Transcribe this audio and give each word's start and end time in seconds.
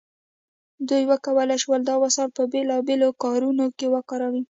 دوی 0.89 1.03
وکولی 1.11 1.57
شول 1.63 1.81
دا 1.89 1.95
وسایل 2.03 2.29
په 2.37 2.43
بیلابیلو 2.53 3.09
کارونو 3.23 3.63
وکاروي. 3.93 4.39